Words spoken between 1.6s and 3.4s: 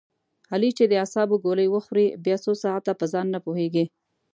و خوري بیا څو ساعته په ځان نه